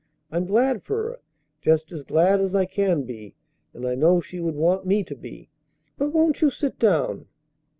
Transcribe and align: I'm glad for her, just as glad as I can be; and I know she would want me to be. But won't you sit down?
I'm 0.31 0.47
glad 0.47 0.81
for 0.81 1.03
her, 1.09 1.19
just 1.61 1.91
as 1.91 2.03
glad 2.03 2.41
as 2.41 2.55
I 2.55 2.65
can 2.65 3.03
be; 3.03 3.35
and 3.71 3.87
I 3.87 3.93
know 3.93 4.19
she 4.19 4.39
would 4.39 4.55
want 4.55 4.83
me 4.83 5.03
to 5.03 5.13
be. 5.15 5.51
But 5.95 6.09
won't 6.11 6.41
you 6.41 6.49
sit 6.49 6.79
down? 6.79 7.27